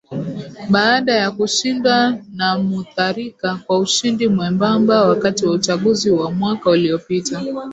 [0.69, 7.41] Baada ya kushindwa na Mutharika kwa ushindi mwembamba wakati wa uchaguzi wa mwaka uliopita